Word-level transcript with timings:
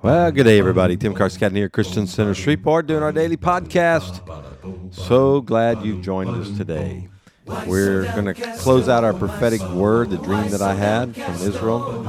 Well, 0.00 0.30
good 0.30 0.44
day, 0.44 0.58
everybody. 0.58 0.96
Tim 0.96 1.14
Carscadden 1.14 1.56
here, 1.56 1.68
Christian 1.68 2.06
Center 2.06 2.34
Shreveport, 2.34 2.86
doing 2.86 3.02
our 3.02 3.12
daily 3.12 3.36
podcast. 3.36 4.20
So 4.94 5.40
glad 5.40 5.82
you've 5.82 6.02
joined 6.02 6.30
us 6.30 6.56
today. 6.56 7.08
We're 7.66 8.04
going 8.12 8.26
to 8.26 8.34
close 8.58 8.88
out 8.88 9.04
our 9.04 9.14
prophetic 9.14 9.62
word, 9.70 10.10
the 10.10 10.18
dream 10.18 10.50
that 10.50 10.60
I 10.60 10.74
had 10.74 11.14
from 11.14 11.34
Israel, 11.36 12.06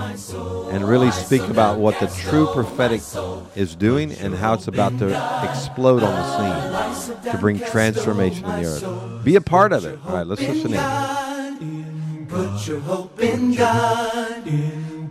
and 0.70 0.88
really 0.88 1.12
speak 1.12 1.42
about 1.44 1.80
what 1.80 2.00
the 2.00 2.08
true 2.08 2.48
prophetic 2.54 3.02
is 3.56 3.76
doing 3.76 4.12
and 4.12 4.36
how 4.36 4.54
it's 4.54 4.68
about 4.68 4.98
to 5.00 5.08
explode 5.50 6.04
on 6.04 6.14
the 6.14 6.94
scene 6.96 7.32
to 7.32 7.38
bring 7.38 7.60
transformation 7.60 8.46
in 8.46 8.62
the 8.62 8.68
earth. 8.68 9.24
Be 9.24 9.36
a 9.36 9.42
part 9.42 9.72
of 9.72 9.86
it. 9.86 9.98
All 10.06 10.16
right, 10.16 10.28
let's 10.28 10.42
listen 10.42 10.74
in. 10.74 11.29
Put 12.30 12.68
your 12.68 12.80
hope 12.82 13.20
in 13.20 13.56
God. 13.56 14.44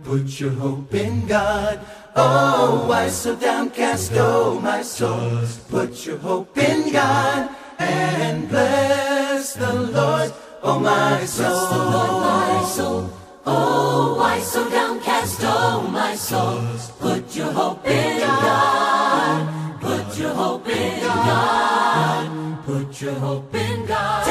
Put 0.05 0.39
your 0.39 0.51
hope 0.51 0.93
in 0.95 1.27
God. 1.27 1.79
Oh, 2.15 2.85
why 2.87 3.09
so 3.09 3.35
downcast, 3.35 4.13
oh 4.15 4.59
my 4.61 4.81
soul? 4.81 5.41
Put 5.69 6.05
your 6.05 6.17
hope 6.17 6.57
in 6.57 6.93
God 6.93 7.49
and 7.77 8.47
bless 8.47 9.53
the 9.53 9.73
Lord, 9.73 10.33
oh 10.63 10.79
my 10.79 11.25
soul. 11.25 11.49
Bless 11.49 11.69
the 11.69 11.77
Lord, 11.77 12.23
my 12.23 12.63
soul. 12.63 13.09
Oh, 13.45 14.15
why 14.17 14.39
so 14.39 14.69
downcast, 14.69 15.41
oh 15.43 15.87
my 15.91 16.15
soul? 16.15 16.61
Put 16.99 17.35
your 17.35 17.51
hope 17.51 17.85
in 17.85 18.19
God. 18.19 19.81
Put 19.81 20.17
your 20.17 20.33
hope 20.33 20.67
in 20.69 21.01
God. 21.01 22.65
Put 22.65 23.01
your 23.01 23.15
hope 23.15 23.53
in 23.55 23.85
God. 23.85 24.28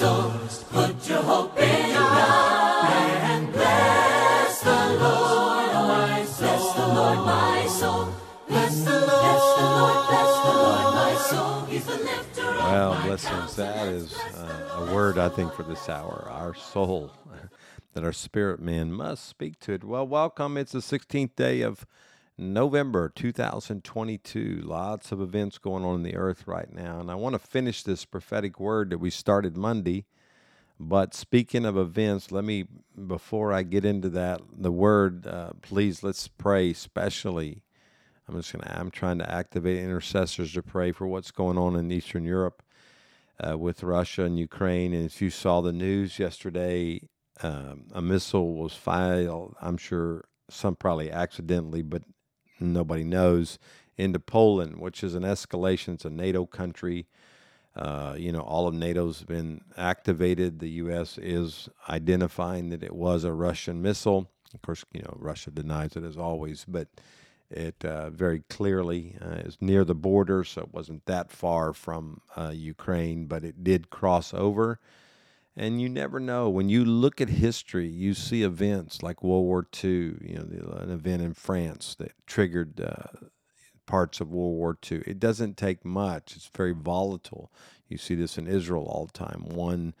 Oh 0.00 0.38
my 0.40 0.48
soul? 0.48 0.64
Put 0.70 1.08
your 1.08 1.22
hope 1.22 1.58
in 1.58 1.92
God 1.94 2.90
and 3.30 3.52
bless 3.52 4.60
the 4.60 4.70
Lord, 4.70 5.72
my 5.72 6.24
soul. 6.24 6.48
Bless 6.48 6.74
the 6.74 6.86
Lord, 6.86 7.18
my 7.26 7.66
soul. 7.66 8.08
Bless 8.48 8.84
the 8.84 8.90
Lord, 8.90 9.08
bless 9.08 9.56
the 9.56 9.62
Lord, 9.62 10.06
bless 10.08 10.44
the 10.44 10.52
Lord, 10.52 10.94
my 10.94 11.14
soul. 11.30 11.60
He's 11.66 11.86
the 11.86 11.96
lifter 11.96 12.48
of 12.48 12.56
Well, 12.56 12.94
my 12.94 13.06
blessings. 13.06 13.56
That 13.56 13.88
is 13.88 14.14
uh, 14.14 14.86
a 14.88 14.94
word, 14.94 15.18
I 15.18 15.28
think, 15.28 15.52
for 15.52 15.62
this 15.62 15.88
hour. 15.88 16.28
Our 16.30 16.54
soul, 16.54 17.12
that 17.92 18.04
our 18.04 18.12
spirit 18.12 18.60
man 18.60 18.92
must 18.92 19.26
speak 19.28 19.58
to 19.60 19.72
it. 19.72 19.84
Well, 19.84 20.06
welcome. 20.06 20.56
It's 20.56 20.72
the 20.72 20.78
16th 20.80 21.36
day 21.36 21.62
of 21.62 21.86
November 22.42 23.08
2022. 23.14 24.62
Lots 24.64 25.12
of 25.12 25.20
events 25.20 25.58
going 25.58 25.84
on 25.84 25.96
in 25.96 26.02
the 26.02 26.16
earth 26.16 26.46
right 26.46 26.72
now. 26.72 27.00
And 27.00 27.10
I 27.10 27.14
want 27.14 27.34
to 27.34 27.38
finish 27.38 27.82
this 27.82 28.04
prophetic 28.04 28.58
word 28.58 28.90
that 28.90 28.98
we 28.98 29.10
started 29.10 29.56
Monday. 29.56 30.06
But 30.80 31.14
speaking 31.14 31.64
of 31.64 31.76
events, 31.76 32.32
let 32.32 32.44
me, 32.44 32.66
before 33.06 33.52
I 33.52 33.62
get 33.62 33.84
into 33.84 34.08
that, 34.10 34.40
the 34.52 34.72
word, 34.72 35.26
uh, 35.26 35.50
please 35.62 36.02
let's 36.02 36.26
pray 36.26 36.72
specially. 36.72 37.62
I'm 38.28 38.36
just 38.36 38.52
going 38.52 38.64
to, 38.64 38.78
I'm 38.78 38.90
trying 38.90 39.18
to 39.18 39.30
activate 39.30 39.78
intercessors 39.78 40.52
to 40.54 40.62
pray 40.62 40.90
for 40.92 41.06
what's 41.06 41.30
going 41.30 41.58
on 41.58 41.76
in 41.76 41.92
Eastern 41.92 42.24
Europe 42.24 42.62
uh, 43.38 43.56
with 43.56 43.82
Russia 43.82 44.24
and 44.24 44.38
Ukraine. 44.38 44.92
And 44.92 45.04
if 45.04 45.22
you 45.22 45.30
saw 45.30 45.60
the 45.60 45.72
news 45.72 46.18
yesterday, 46.18 47.02
um, 47.42 47.84
a 47.92 48.02
missile 48.02 48.54
was 48.54 48.74
fired, 48.74 49.30
I'm 49.60 49.76
sure 49.76 50.24
some 50.50 50.76
probably 50.76 51.10
accidentally, 51.10 51.82
but 51.82 52.02
nobody 52.62 53.04
knows, 53.04 53.58
into 53.96 54.18
Poland, 54.18 54.78
which 54.78 55.04
is 55.04 55.14
an 55.14 55.22
escalation. 55.22 55.94
It's 55.94 56.04
a 56.04 56.10
NATO 56.10 56.46
country. 56.46 57.06
Uh, 57.74 58.14
you 58.18 58.32
know, 58.32 58.40
all 58.40 58.68
of 58.68 58.74
NATO's 58.74 59.22
been 59.22 59.62
activated. 59.76 60.58
The 60.58 60.70
U.S. 60.70 61.18
is 61.18 61.68
identifying 61.88 62.68
that 62.70 62.82
it 62.82 62.94
was 62.94 63.24
a 63.24 63.32
Russian 63.32 63.80
missile. 63.80 64.28
Of 64.54 64.62
course, 64.62 64.84
you 64.92 65.02
know, 65.02 65.16
Russia 65.18 65.50
denies 65.50 65.96
it 65.96 66.04
as 66.04 66.18
always, 66.18 66.66
but 66.68 66.88
it 67.50 67.82
uh, 67.84 68.10
very 68.10 68.40
clearly 68.50 69.16
uh, 69.20 69.36
is 69.36 69.56
near 69.60 69.84
the 69.84 69.94
border, 69.94 70.44
so 70.44 70.62
it 70.62 70.74
wasn't 70.74 71.04
that 71.06 71.30
far 71.30 71.72
from 71.72 72.20
uh, 72.36 72.52
Ukraine, 72.54 73.26
but 73.26 73.44
it 73.44 73.62
did 73.62 73.90
cross 73.90 74.34
over. 74.34 74.78
And 75.56 75.80
you 75.80 75.88
never 75.88 76.18
know. 76.18 76.48
When 76.48 76.68
you 76.68 76.84
look 76.84 77.20
at 77.20 77.28
history, 77.28 77.86
you 77.86 78.14
see 78.14 78.42
events 78.42 79.02
like 79.02 79.22
World 79.22 79.44
War 79.44 79.66
II, 79.84 79.90
you 79.90 80.34
know, 80.36 80.44
the, 80.44 80.76
an 80.78 80.90
event 80.90 81.22
in 81.22 81.34
France 81.34 81.94
that 81.98 82.12
triggered 82.26 82.80
uh, 82.80 83.26
parts 83.86 84.20
of 84.20 84.32
World 84.32 84.56
War 84.56 84.78
II. 84.90 85.02
It 85.06 85.20
doesn't 85.20 85.58
take 85.58 85.84
much, 85.84 86.36
it's 86.36 86.50
very 86.54 86.72
volatile. 86.72 87.52
You 87.88 87.98
see 87.98 88.14
this 88.14 88.38
in 88.38 88.46
Israel 88.46 88.84
all 88.84 89.06
the 89.06 89.12
time. 89.12 89.44
One 89.46 89.94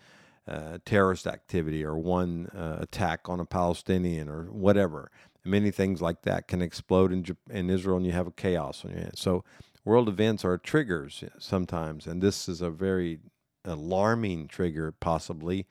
uh, 0.48 0.78
terrorist 0.84 1.26
activity 1.26 1.84
or 1.84 1.96
one 1.96 2.46
uh, 2.56 2.78
attack 2.80 3.28
on 3.28 3.38
a 3.38 3.44
Palestinian 3.44 4.28
or 4.28 4.44
whatever. 4.44 5.10
Many 5.44 5.70
things 5.70 6.00
like 6.00 6.22
that 6.22 6.48
can 6.48 6.62
explode 6.62 7.12
in, 7.12 7.24
in 7.50 7.68
Israel 7.68 7.98
and 7.98 8.06
you 8.06 8.12
have 8.12 8.26
a 8.26 8.32
chaos 8.32 8.84
on 8.84 8.92
your 8.92 9.00
hands. 9.00 9.20
So, 9.20 9.44
world 9.84 10.08
events 10.08 10.44
are 10.44 10.56
triggers 10.56 11.24
sometimes, 11.38 12.06
and 12.06 12.22
this 12.22 12.48
is 12.48 12.60
a 12.60 12.70
very 12.70 13.18
alarming 13.64 14.48
trigger, 14.48 14.92
possibly. 14.92 15.66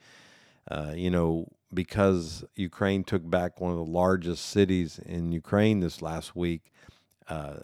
Uh, 0.70 0.92
you 0.94 1.10
know, 1.10 1.48
because 1.74 2.44
Ukraine 2.54 3.04
took 3.04 3.28
back 3.28 3.60
one 3.60 3.72
of 3.72 3.78
the 3.78 3.84
largest 3.84 4.46
cities 4.46 4.98
in 4.98 5.32
Ukraine 5.32 5.80
this 5.80 6.02
last 6.02 6.36
week, 6.36 6.72
uh, 7.28 7.56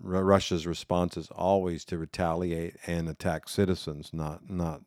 Ru- 0.00 0.20
Russia's 0.20 0.66
response 0.66 1.16
is 1.16 1.28
always 1.30 1.84
to 1.86 1.98
retaliate 1.98 2.76
and 2.86 3.08
attack 3.08 3.48
citizens, 3.48 4.10
not 4.12 4.50
not 4.50 4.82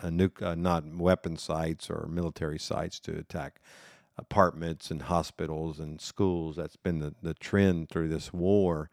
a 0.00 0.08
nuke, 0.08 0.42
uh, 0.42 0.54
not 0.54 0.84
weapon 0.94 1.36
sites 1.36 1.90
or 1.90 2.06
military 2.08 2.58
sites 2.58 3.00
to 3.00 3.16
attack 3.18 3.60
apartments 4.16 4.90
and 4.90 5.02
hospitals 5.02 5.78
and 5.80 6.00
schools. 6.00 6.56
That's 6.56 6.76
been 6.76 6.98
the, 6.98 7.14
the 7.22 7.34
trend 7.34 7.88
through 7.88 8.08
this 8.08 8.32
war. 8.32 8.90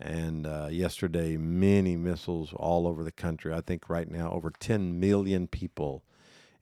And 0.00 0.46
uh, 0.46 0.68
yesterday, 0.70 1.36
many 1.36 1.96
missiles 1.96 2.52
all 2.54 2.86
over 2.86 3.02
the 3.02 3.12
country. 3.12 3.52
I 3.52 3.60
think 3.60 3.88
right 3.88 4.10
now, 4.10 4.30
over 4.30 4.50
10 4.50 5.00
million 5.00 5.48
people 5.48 6.04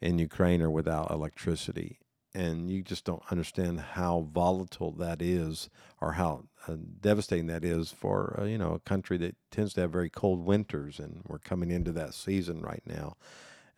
in 0.00 0.18
Ukraine 0.18 0.62
are 0.62 0.70
without 0.70 1.10
electricity. 1.10 1.98
And 2.34 2.70
you 2.70 2.82
just 2.82 3.04
don't 3.04 3.22
understand 3.30 3.80
how 3.80 4.28
volatile 4.32 4.92
that 4.92 5.22
is 5.22 5.70
or 6.00 6.12
how 6.12 6.44
uh, 6.68 6.76
devastating 7.00 7.46
that 7.46 7.64
is 7.64 7.90
for, 7.90 8.38
uh, 8.40 8.44
you 8.44 8.58
know, 8.58 8.72
a 8.72 8.78
country 8.80 9.16
that 9.18 9.36
tends 9.50 9.72
to 9.74 9.82
have 9.82 9.90
very 9.90 10.10
cold 10.10 10.44
winters. 10.44 10.98
And 10.98 11.22
we're 11.26 11.38
coming 11.38 11.70
into 11.70 11.92
that 11.92 12.14
season 12.14 12.60
right 12.60 12.82
now. 12.86 13.16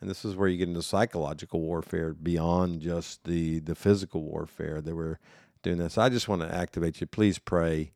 And 0.01 0.09
this 0.09 0.25
is 0.25 0.37
where 0.37 0.49
you 0.49 0.59
get 0.59 0.69
into 0.69 0.83
psychological 0.83 1.61
warfare 1.61 2.15
beyond 2.15 2.81
just 2.81 3.25
the, 3.25 3.59
the 3.61 3.75
physical 3.75 4.23
warfare 4.23 4.81
that 4.81 4.95
we're 4.95 5.19
doing 5.63 5.79
this. 5.79 5.99
I 5.99 6.09
just 6.09 6.29
want 6.29 6.43
to 6.43 6.55
activate 6.55 7.01
you. 7.01 7.07
Please 7.07 7.39
pray. 7.39 7.93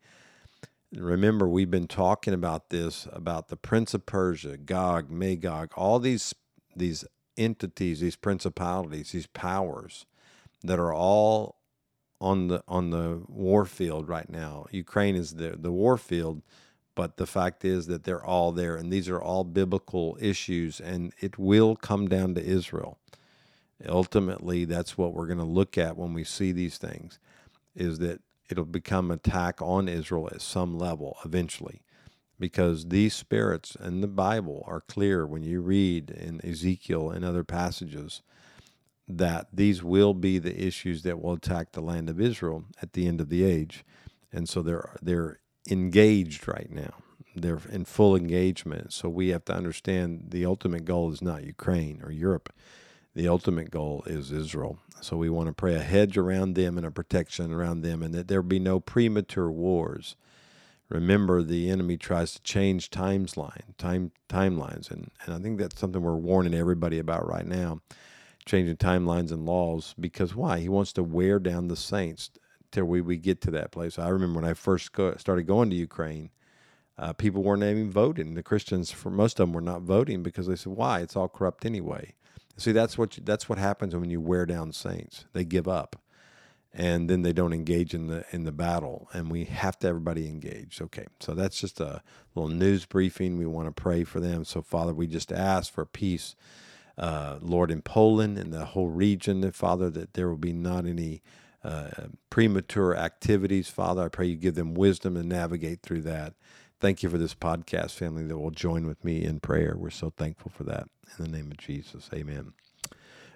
Remember, 0.95 1.49
we've 1.49 1.71
been 1.71 1.89
talking 1.89 2.35
about 2.35 2.69
this 2.69 3.09
about 3.13 3.49
the 3.49 3.57
Prince 3.57 3.95
of 3.95 4.05
Persia, 4.05 4.59
Gog, 4.59 5.11
Magog, 5.11 5.73
all 5.77 5.99
these 5.99 6.35
these 6.77 7.05
entities, 7.37 8.01
these 8.01 8.17
principalities, 8.17 9.13
these 9.13 9.27
powers 9.27 10.07
that 10.63 10.79
are 10.79 10.93
all 10.93 11.57
on 12.21 12.49
the 12.49 12.63
on 12.69 12.91
the 12.91 13.23
war 13.27 13.65
field 13.65 14.09
right 14.09 14.29
now. 14.29 14.67
Ukraine 14.71 15.17
is 15.17 15.35
the 15.37 15.57
the 15.59 15.73
war 15.73 15.97
field, 15.97 16.43
but 16.95 17.17
the 17.17 17.27
fact 17.27 17.65
is 17.65 17.87
that 17.87 18.05
they're 18.05 18.25
all 18.25 18.53
there, 18.53 18.77
and 18.77 18.93
these 18.93 19.09
are 19.09 19.21
all 19.21 19.45
biblical 19.45 20.19
issues, 20.21 20.79
and 20.79 21.15
it 21.21 21.39
will 21.39 21.75
come 21.75 22.07
down 22.07 22.35
to 22.35 22.45
Israel. 22.45 22.99
Ultimately, 23.89 24.67
that's 24.67 24.97
what 24.99 25.15
we're 25.15 25.27
going 25.27 25.39
to 25.39 25.45
look 25.45 25.79
at 25.79 25.97
when 25.97 26.13
we 26.13 26.23
see 26.23 26.53
these 26.53 26.77
things, 26.79 27.19
is 27.75 27.99
that 27.99 28.21
it'll 28.53 28.65
become 28.67 29.11
attack 29.11 29.61
on 29.61 29.89
Israel 29.89 30.29
at 30.33 30.41
some 30.43 30.79
level 30.79 31.19
eventually, 31.25 31.83
because 32.39 32.87
these 32.87 33.15
spirits 33.15 33.77
in 33.77 34.01
the 34.01 34.09
Bible 34.09 34.65
are 34.69 34.81
clear 34.83 35.27
when 35.27 35.43
you 35.43 35.61
read 35.61 36.11
in 36.11 36.41
Ezekiel 36.47 37.11
and 37.11 37.25
other 37.25 37.45
passages 37.45 38.23
that 39.09 39.49
these 39.53 39.83
will 39.83 40.15
be 40.15 40.39
the 40.39 40.65
issues 40.65 41.03
that 41.03 41.21
will 41.21 41.35
attack 41.35 41.73
the 41.73 41.81
land 41.81 42.09
of 42.09 42.21
Israel 42.21 42.65
at 42.81 42.93
the 42.93 43.09
end 43.09 43.21
of 43.21 43.29
the 43.31 43.45
age, 43.45 43.85
and 44.33 44.49
so 44.49 44.63
they're 44.63 44.97
they're 45.03 45.41
engaged 45.71 46.49
right 46.49 46.71
now. 46.71 46.95
They're 47.37 47.61
in 47.71 47.85
full 47.87 48.17
engagement. 48.17 48.93
So 48.93 49.09
we 49.09 49.29
have 49.31 49.45
to 49.47 49.55
understand 49.55 50.27
the 50.29 50.47
ultimate 50.47 50.85
goal 50.85 51.13
is 51.13 51.23
not 51.23 51.45
Ukraine 51.45 52.03
or 52.05 52.13
Europe. 52.13 52.53
The 53.15 53.29
ultimate 53.29 53.71
goal 53.71 54.03
is 54.07 54.33
Israel. 54.33 54.79
So 55.03 55.17
we 55.17 55.29
want 55.29 55.49
to 55.49 55.53
pray 55.53 55.75
a 55.75 55.81
hedge 55.81 56.17
around 56.17 56.55
them 56.55 56.79
and 56.79 56.87
a 56.87 56.91
protection 56.91 57.53
around 57.53 57.83
them, 57.83 58.03
and 58.03 58.15
that 58.15 58.29
there 58.29 58.43
be 58.43 58.59
no 58.59 58.81
premature 58.81 59.51
wars. 59.51 60.17
Remember, 60.89 61.43
the 61.43 61.69
enemy 61.69 61.97
tries 61.97 62.33
to 62.35 62.43
change 62.43 62.91
times 62.91 63.37
line, 63.37 63.75
time 63.77 64.13
timelines, 64.29 64.91
and, 64.91 65.11
and 65.25 65.35
I 65.35 65.39
think 65.39 65.59
that's 65.59 65.79
something 65.79 66.01
we're 66.03 66.15
warning 66.17 66.55
everybody 66.55 66.99
about 66.99 67.27
right 67.27 67.47
now, 67.47 67.81
changing 68.47 68.77
timelines 68.77 69.31
and 69.31 69.45
laws. 69.45 69.95
Because 69.99 70.35
why? 70.35 70.61
He 70.61 70.69
wants 70.69 70.93
to 70.95 71.03
wear 71.03 71.39
down 71.39 71.69
the 71.69 71.77
saints 71.77 72.31
till 72.71 72.85
we, 72.85 73.01
we 73.01 73.17
get 73.17 73.41
to 73.43 73.51
that 73.51 73.73
place. 73.73 73.99
I 73.99 74.09
remember 74.09 74.41
when 74.41 74.51
I 74.51 74.55
first 74.55 74.93
go, 74.93 75.15
started 75.17 75.47
going 75.47 75.69
to 75.71 75.77
Ukraine, 75.77 76.31
uh, 76.99 77.13
people 77.13 77.43
weren't 77.43 77.63
even 77.63 77.91
voting. 77.91 78.35
The 78.35 78.43
Christians, 78.43 78.91
for 78.91 79.11
most 79.11 79.41
of 79.41 79.49
them, 79.49 79.53
were 79.55 79.61
not 79.61 79.83
voting 79.83 80.23
because 80.23 80.47
they 80.47 80.57
said, 80.57 80.73
"Why? 80.73 81.01
It's 81.01 81.17
all 81.17 81.29
corrupt 81.29 81.65
anyway." 81.65 82.15
See, 82.57 82.73
that's 82.73 82.99
what 82.99 83.17
you, 83.17 83.23
that's 83.25 83.49
what 83.49 83.59
happens 83.59 83.95
when 83.97 84.11
you 84.11 84.21
wear 84.21 84.47
down 84.47 84.73
saints. 84.73 85.25
They 85.33 85.45
give 85.45 85.69
up, 85.69 86.01
and 86.73 87.11
then 87.11 87.23
they 87.23 87.33
don't 87.33 87.53
engage 87.53 87.95
in 87.95 88.09
the 88.09 88.25
in 88.33 88.45
the 88.45 88.53
battle. 88.53 89.09
And 89.13 89.31
we 89.31 89.45
have 89.45 89.79
to 89.81 89.89
everybody 89.89 90.29
engaged. 90.29 90.83
Okay, 90.83 91.07
so 91.21 91.35
that's 91.35 91.61
just 91.61 91.81
a 91.81 92.03
little 92.35 92.51
news 92.51 92.85
briefing. 92.87 93.39
We 93.39 93.47
want 93.47 93.75
to 93.75 93.83
pray 93.83 94.05
for 94.05 94.21
them. 94.21 94.45
So, 94.45 94.63
Father, 94.63 94.95
we 94.95 95.07
just 95.07 95.33
ask 95.33 95.73
for 95.73 95.87
peace, 95.87 96.37
uh, 96.99 97.39
Lord, 97.41 97.71
in 97.71 97.83
Poland 97.83 98.39
and 98.39 98.53
the 98.53 98.67
whole 98.67 98.89
region. 98.89 99.51
Father, 99.53 99.91
that 99.91 100.15
there 100.15 100.29
will 100.29 100.37
be 100.37 100.53
not 100.53 100.87
any 100.87 101.23
uh, 101.65 101.91
premature 102.31 102.97
activities. 102.97 103.69
Father, 103.69 104.05
I 104.05 104.09
pray 104.09 104.27
you 104.27 104.37
give 104.37 104.55
them 104.55 104.75
wisdom 104.75 105.15
to 105.15 105.23
navigate 105.23 105.83
through 105.83 106.03
that. 106.03 106.35
Thank 106.81 107.03
you 107.03 107.09
for 107.09 107.19
this 107.19 107.35
podcast 107.35 107.93
family 107.93 108.25
that 108.27 108.39
will 108.39 108.51
join 108.51 108.87
with 108.87 109.05
me 109.05 109.25
in 109.25 109.41
prayer. 109.41 109.75
We're 109.77 109.91
so 109.91 110.11
thankful 110.17 110.53
for 110.55 110.65
that. 110.65 110.89
In 111.19 111.25
the 111.25 111.31
name 111.31 111.51
of 111.51 111.59
Jesus, 111.59 112.09
amen. 112.13 112.53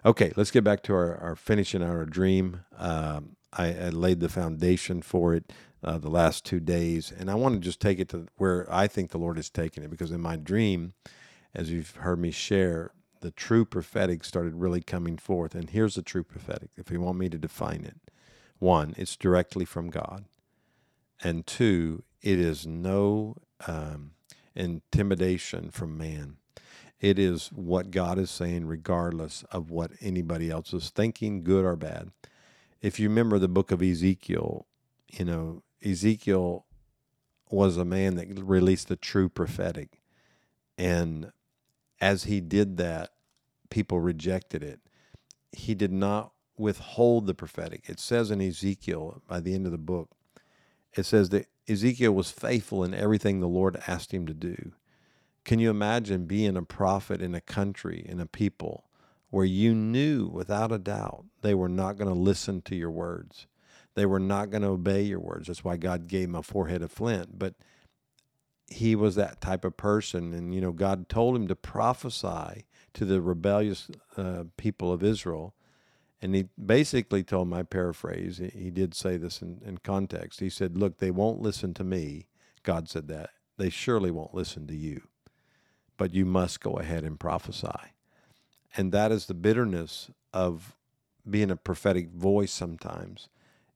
Okay, 0.05 0.33
let's 0.37 0.51
get 0.51 0.65
back 0.65 0.83
to 0.85 0.95
our, 0.95 1.17
our 1.19 1.37
finishing 1.37 1.83
our 1.83 2.05
dream. 2.05 2.61
Um, 2.79 3.37
I, 3.53 3.67
I, 3.67 3.89
laid 3.89 4.21
the 4.21 4.29
foundation 4.29 5.03
for 5.03 5.35
it 5.35 5.53
uh, 5.83 5.99
the 5.99 6.11
last 6.11 6.45
two 6.45 6.61
days, 6.61 7.13
and 7.17 7.31
I 7.31 7.35
want 7.35 7.55
to 7.55 7.61
just 7.61 7.81
take 7.81 7.99
it 7.99 8.09
to 8.11 8.27
where 8.37 8.67
I 8.73 8.87
think 8.87 9.11
the 9.11 9.19
Lord 9.19 9.37
has 9.37 9.51
taken 9.51 9.83
it 9.83 9.91
because 9.91 10.11
in 10.11 10.21
my 10.21 10.37
dream, 10.37 10.93
as 11.55 11.71
you've 11.71 11.97
heard 11.97 12.19
me 12.19 12.31
share, 12.31 12.93
the 13.21 13.31
true 13.31 13.65
prophetic 13.65 14.23
started 14.25 14.55
really 14.55 14.81
coming 14.81 15.17
forth. 15.17 15.55
And 15.55 15.71
here's 15.71 15.97
the 15.97 16.03
true 16.03 16.23
prophetic, 16.23 16.71
if 16.77 16.91
you 16.91 17.01
want 17.01 17.19
me 17.19 17.29
to 17.29 17.39
define 17.39 17.85
it. 17.85 18.13
One, 18.59 18.95
it's 18.97 19.17
directly 19.17 19.65
from 19.65 19.91
God. 19.91 20.27
And 21.23 21.47
two, 21.47 22.05
it 22.23 22.39
is 22.39 22.67
no 22.67 23.37
um, 23.67 24.13
intimidation 24.55 25.71
from 25.71 25.97
man. 25.97 26.37
It 27.01 27.19
is 27.19 27.49
what 27.49 27.91
God 27.91 28.19
is 28.19 28.31
saying, 28.31 28.67
regardless 28.67 29.45
of 29.51 29.71
what 29.71 29.93
anybody 30.01 30.51
else 30.51 30.73
is 30.73 30.91
thinking, 30.91 31.45
good 31.45 31.65
or 31.65 31.77
bad. 31.77 32.11
If 32.81 32.99
you 32.99 33.09
remember 33.09 33.39
the 33.39 33.49
book 33.49 33.71
of 33.71 33.83
Ezekiel, 33.83 34.67
you 35.13 35.25
know, 35.25 35.63
Ezekiel 35.85 36.65
was 37.51 37.77
a 37.77 37.85
man 37.85 38.17
that 38.17 38.29
released 38.41 38.89
the 38.89 38.97
true 38.97 39.29
prophetic. 39.29 40.01
And 40.79 41.33
as 42.01 42.25
he 42.25 42.41
did 42.41 42.77
that, 42.79 43.11
people 43.71 44.01
rejected 44.01 44.63
it. 44.63 44.81
He 45.53 45.75
did 45.75 45.93
not 45.93 46.33
withhold 46.57 47.27
the 47.27 47.35
prophetic. 47.35 47.89
It 47.89 48.01
says 48.01 48.31
in 48.31 48.41
Ezekiel, 48.41 49.23
by 49.29 49.41
the 49.41 49.55
end 49.55 49.67
of 49.67 49.73
the 49.73 49.79
book, 49.79 50.11
it 50.95 51.05
says 51.05 51.29
that 51.31 51.47
Ezekiel 51.69 52.13
was 52.13 52.31
faithful 52.31 52.83
in 52.85 52.95
everything 52.95 53.41
the 53.41 53.49
Lord 53.49 53.81
asked 53.87 54.13
him 54.13 54.27
to 54.27 54.35
do. 54.35 54.73
Can 55.47 55.61
you 55.61 55.71
imagine 55.71 56.27
being 56.27 56.57
a 56.57 56.63
prophet 56.63 57.23
in 57.23 57.35
a 57.35 57.41
country, 57.41 58.05
in 58.07 58.21
a 58.21 58.27
people, 58.27 58.85
where 59.31 59.45
you 59.45 59.75
knew 59.75 60.27
without 60.27 60.73
a 60.73 60.79
doubt 60.79 61.25
they 61.43 61.55
were 61.55 61.69
not 61.69 61.97
going 61.97 62.13
to 62.13 62.21
listen 62.21 62.61
to 62.63 62.75
your 62.75 62.91
words? 62.91 63.47
They 63.95 64.07
were 64.07 64.21
not 64.21 64.51
going 64.51 64.63
to 64.63 64.69
obey 64.69 65.03
your 65.03 65.21
words. 65.21 65.47
That's 65.47 65.65
why 65.65 65.79
God 65.79 66.09
gave 66.09 66.29
him 66.29 66.35
a 66.35 66.43
forehead 66.43 66.83
of 66.83 66.93
flint. 66.93 67.39
But 67.39 67.55
he 68.69 68.95
was 68.95 69.15
that 69.15 69.41
type 69.41 69.65
of 69.65 69.77
person. 69.79 70.35
And, 70.35 70.53
you 70.53 70.61
know, 70.61 70.73
God 70.73 71.09
told 71.09 71.37
him 71.37 71.47
to 71.47 71.57
prophesy 71.57 72.67
to 72.95 73.05
the 73.05 73.23
rebellious 73.23 73.89
uh, 74.19 74.45
people 74.59 74.93
of 74.93 75.03
Israel 75.03 75.55
and 76.23 76.35
he 76.35 76.49
basically 76.63 77.23
told 77.23 77.49
my 77.49 77.63
paraphrase, 77.63 78.39
he 78.39 78.71
did 78.71 78.95
say 78.95 79.17
this 79.17 79.43
in, 79.43 79.61
in 79.65 79.79
context. 79.79 80.41
He 80.41 80.49
said, 80.49 80.77
Look, 80.77 80.99
they 80.99 81.11
won't 81.11 81.43
listen 81.43 81.75
to 81.75 81.85
me. 81.85 82.27
God 82.63 82.89
said 82.89 83.09
that. 83.09 83.31
They 83.59 83.71
surely 83.71 84.11
won't 84.11 84.35
listen 84.35 84.67
to 84.67 84.75
you. 84.75 85.03
But 85.97 86.15
you 86.15 86.25
must 86.25 86.61
go 86.61 86.75
ahead 86.75 87.05
and 87.05 87.19
prophesy. 87.19 87.93
And 88.77 88.93
that 88.93 89.13
is 89.13 89.27
the 89.27 89.35
bitterness 89.35 90.11
of 90.33 90.77
being 91.29 91.51
a 91.51 91.57
prophetic 91.57 92.11
voice 92.11 92.53
sometimes, 92.53 93.29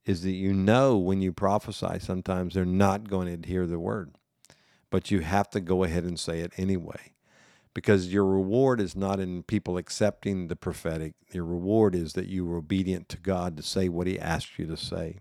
is 0.05 0.22
that 0.22 0.32
you 0.32 0.52
know 0.52 0.96
when 0.96 1.22
you 1.22 1.32
prophesy, 1.32 1.99
sometimes 1.99 2.55
they're 2.55 2.64
not 2.64 3.08
going 3.08 3.26
to 3.26 3.34
adhere 3.34 3.67
the 3.67 3.78
word. 3.78 4.12
But 4.90 5.11
you 5.11 5.20
have 5.20 5.49
to 5.50 5.61
go 5.61 5.84
ahead 5.84 6.05
and 6.05 6.19
say 6.19 6.40
it 6.40 6.52
anyway 6.56 7.12
because 7.75 8.12
your 8.12 8.25
reward 8.25 8.81
is 8.81 8.96
not 8.96 9.20
in 9.20 9.43
people 9.43 9.76
accepting 9.76 10.49
the 10.49 10.56
prophetic. 10.56 11.14
Your 11.32 11.44
reward 11.44 11.94
is 11.94 12.14
that 12.14 12.26
you 12.26 12.44
were 12.44 12.58
obedient 12.58 13.08
to 13.11 13.16
God 13.16 13.56
to 13.56 13.62
say 13.62 13.88
what 13.88 14.06
He 14.06 14.19
asked 14.19 14.58
you 14.58 14.66
to 14.66 14.76
say. 14.76 15.19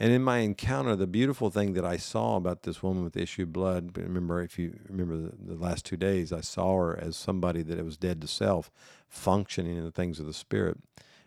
And 0.00 0.12
in 0.12 0.22
my 0.22 0.38
encounter, 0.38 0.94
the 0.94 1.08
beautiful 1.08 1.50
thing 1.50 1.72
that 1.74 1.84
I 1.84 1.96
saw 1.96 2.36
about 2.36 2.62
this 2.62 2.82
woman 2.82 3.02
with 3.02 3.14
the 3.14 3.22
issue 3.22 3.42
of 3.42 3.52
blood, 3.52 3.96
remember, 3.96 4.40
if 4.42 4.58
you 4.58 4.78
remember 4.88 5.16
the, 5.16 5.54
the 5.54 5.60
last 5.60 5.84
two 5.84 5.96
days, 5.96 6.32
I 6.32 6.40
saw 6.40 6.76
her 6.76 6.98
as 6.98 7.16
somebody 7.16 7.62
that 7.62 7.84
was 7.84 7.96
dead 7.96 8.20
to 8.20 8.28
self, 8.28 8.70
functioning 9.08 9.76
in 9.76 9.84
the 9.84 9.90
things 9.90 10.20
of 10.20 10.26
the 10.26 10.32
Spirit. 10.32 10.78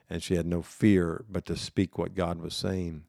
And 0.10 0.24
she 0.24 0.36
had 0.36 0.46
no 0.46 0.62
fear 0.62 1.26
but 1.30 1.46
to 1.46 1.58
speak 1.58 1.98
what 1.98 2.16
God 2.16 2.40
was 2.40 2.54
saying. 2.54 3.04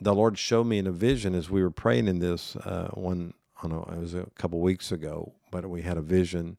The 0.00 0.14
Lord 0.14 0.38
showed 0.38 0.64
me 0.64 0.78
in 0.78 0.86
a 0.86 0.92
vision 0.92 1.34
as 1.34 1.50
we 1.50 1.62
were 1.62 1.70
praying 1.70 2.08
in 2.08 2.18
this 2.18 2.56
uh, 2.56 2.90
one 2.94 3.34
I 3.62 3.68
don't 3.68 3.88
know, 3.88 3.94
it 3.96 4.00
was 4.00 4.14
a 4.14 4.26
couple 4.34 4.60
weeks 4.60 4.90
ago, 4.90 5.34
but 5.50 5.68
we 5.68 5.82
had 5.82 5.96
a 5.96 6.02
vision, 6.02 6.58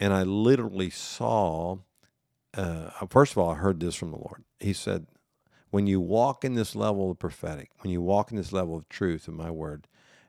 and 0.00 0.12
I 0.12 0.24
literally 0.24 0.90
saw. 0.90 1.78
Uh, 2.52 2.90
first 3.08 3.32
of 3.32 3.38
all, 3.38 3.50
I 3.50 3.54
heard 3.54 3.78
this 3.78 3.94
from 3.94 4.10
the 4.10 4.16
Lord. 4.16 4.42
He 4.58 4.72
said, 4.72 5.06
"When 5.70 5.86
you 5.86 6.00
walk 6.00 6.44
in 6.44 6.54
this 6.54 6.74
level 6.74 7.10
of 7.10 7.18
prophetic, 7.18 7.70
when 7.80 7.92
you 7.92 8.02
walk 8.02 8.30
in 8.30 8.36
this 8.36 8.52
level 8.52 8.76
of 8.76 8.88
truth 8.88 9.28
in 9.28 9.34
my 9.34 9.50
word, 9.50 9.86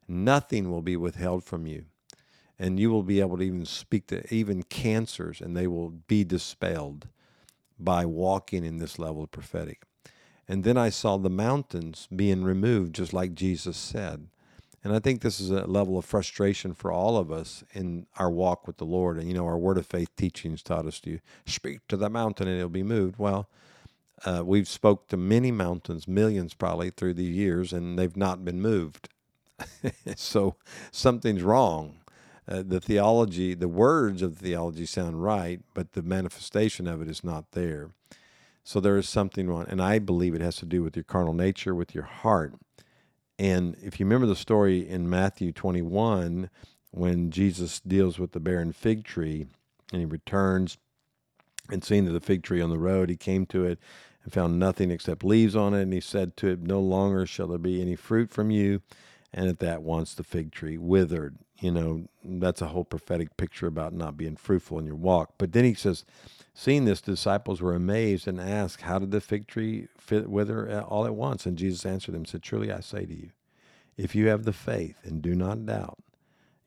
nothing 0.07 0.69
will 0.69 0.81
be 0.81 0.95
withheld 0.95 1.43
from 1.43 1.65
you, 1.65 1.85
and 2.59 2.79
you 2.79 2.91
will 2.91 3.03
be 3.03 3.19
able 3.19 3.37
to 3.37 3.43
even 3.43 3.65
speak 3.65 4.07
to 4.07 4.33
even 4.33 4.63
cancers, 4.63 5.41
and 5.41 5.55
they 5.55 5.67
will 5.67 5.89
be 5.89 6.23
dispelled 6.23 7.07
by 7.79 8.05
walking 8.05 8.63
in 8.63 8.77
this 8.77 8.99
level 8.99 9.23
of 9.23 9.31
prophetic." 9.31 9.83
And 10.47 10.63
then 10.63 10.77
I 10.77 10.89
saw 10.89 11.17
the 11.17 11.29
mountains 11.29 12.07
being 12.13 12.43
removed, 12.43 12.95
just 12.95 13.13
like 13.13 13.33
Jesus 13.33 13.77
said. 13.77 14.27
And 14.83 14.93
I 14.93 14.99
think 14.99 15.21
this 15.21 15.39
is 15.39 15.49
a 15.51 15.67
level 15.67 15.97
of 15.97 16.05
frustration 16.05 16.73
for 16.73 16.91
all 16.91 17.15
of 17.15 17.31
us 17.31 17.63
in 17.73 18.07
our 18.17 18.31
walk 18.31 18.67
with 18.67 18.77
the 18.77 18.85
Lord. 18.85 19.17
And, 19.17 19.27
you 19.27 19.33
know, 19.35 19.45
our 19.45 19.57
Word 19.57 19.77
of 19.77 19.85
Faith 19.85 20.15
teachings 20.15 20.63
taught 20.63 20.87
us 20.87 20.99
to 21.01 21.19
speak 21.45 21.87
to 21.87 21.95
the 21.95 22.09
mountain 22.09 22.47
and 22.47 22.57
it'll 22.57 22.69
be 22.69 22.83
moved. 22.83 23.19
Well, 23.19 23.47
uh, 24.25 24.43
we've 24.45 24.67
spoke 24.67 25.07
to 25.07 25.17
many 25.17 25.51
mountains, 25.51 26.07
millions 26.07 26.53
probably 26.53 26.89
through 26.89 27.15
the 27.15 27.23
years, 27.23 27.73
and 27.73 27.97
they've 27.97 28.17
not 28.17 28.45
been 28.45 28.61
moved. 28.61 29.09
so 30.15 30.55
something's 30.91 31.43
wrong. 31.43 31.97
Uh, 32.47 32.63
the 32.65 32.81
theology, 32.81 33.53
the 33.53 33.67
words 33.67 34.21
of 34.21 34.39
the 34.39 34.49
theology 34.49 34.85
sound 34.85 35.23
right, 35.23 35.61
but 35.73 35.93
the 35.93 36.01
manifestation 36.01 36.87
of 36.87 37.01
it 37.01 37.07
is 37.07 37.23
not 37.23 37.51
there. 37.51 37.91
So 38.63 38.79
there 38.79 38.97
is 38.97 39.09
something 39.09 39.47
wrong. 39.47 39.65
And 39.69 39.81
I 39.81 39.99
believe 39.99 40.35
it 40.35 40.41
has 40.41 40.57
to 40.57 40.65
do 40.65 40.83
with 40.83 40.95
your 40.95 41.03
carnal 41.03 41.33
nature, 41.33 41.73
with 41.73 41.95
your 41.95 42.03
heart. 42.03 42.53
And 43.39 43.75
if 43.81 43.99
you 43.99 44.05
remember 44.05 44.27
the 44.27 44.35
story 44.35 44.87
in 44.87 45.09
Matthew 45.09 45.51
21, 45.51 46.49
when 46.91 47.31
Jesus 47.31 47.79
deals 47.79 48.19
with 48.19 48.33
the 48.33 48.39
barren 48.39 48.71
fig 48.71 49.03
tree 49.03 49.47
and 49.91 50.01
he 50.01 50.05
returns 50.05 50.77
and 51.69 51.83
seeing 51.83 52.11
the 52.11 52.19
fig 52.19 52.43
tree 52.43 52.61
on 52.61 52.69
the 52.69 52.77
road, 52.77 53.09
he 53.09 53.17
came 53.17 53.45
to 53.47 53.65
it 53.65 53.79
and 54.23 54.33
found 54.33 54.59
nothing 54.59 54.91
except 54.91 55.23
leaves 55.23 55.55
on 55.55 55.73
it. 55.73 55.83
And 55.83 55.93
he 55.93 56.01
said 56.01 56.37
to 56.37 56.47
it, 56.49 56.61
No 56.61 56.79
longer 56.79 57.25
shall 57.25 57.47
there 57.47 57.57
be 57.57 57.81
any 57.81 57.95
fruit 57.95 58.29
from 58.29 58.51
you. 58.51 58.81
And 59.33 59.47
at 59.47 59.59
that 59.59 59.81
once 59.81 60.13
the 60.13 60.23
fig 60.23 60.51
tree 60.51 60.77
withered. 60.77 61.37
You 61.59 61.71
know, 61.71 62.09
that's 62.23 62.61
a 62.61 62.67
whole 62.67 62.83
prophetic 62.83 63.37
picture 63.37 63.67
about 63.67 63.93
not 63.93 64.17
being 64.17 64.35
fruitful 64.35 64.79
in 64.79 64.85
your 64.85 64.95
walk. 64.95 65.35
But 65.37 65.53
then 65.53 65.63
he 65.63 65.73
says, 65.73 66.03
Seeing 66.53 66.85
this, 66.85 67.01
disciples 67.01 67.61
were 67.61 67.75
amazed 67.75 68.27
and 68.27 68.41
asked, 68.41 68.81
How 68.81 68.99
did 68.99 69.11
the 69.11 69.21
fig 69.21 69.47
tree 69.47 69.87
fit 69.97 70.29
wither 70.29 70.81
all 70.81 71.05
at 71.05 71.15
once? 71.15 71.45
And 71.45 71.57
Jesus 71.57 71.85
answered 71.85 72.13
them, 72.13 72.25
said, 72.25 72.43
Truly 72.43 72.71
I 72.71 72.81
say 72.81 73.05
to 73.05 73.13
you, 73.13 73.29
if 73.95 74.15
you 74.15 74.27
have 74.27 74.43
the 74.43 74.53
faith 74.53 74.97
and 75.03 75.21
do 75.21 75.35
not 75.35 75.65
doubt, 75.65 75.99